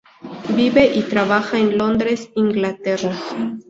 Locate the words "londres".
1.77-2.31